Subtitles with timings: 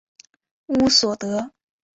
[0.65, 1.51] 乌索德。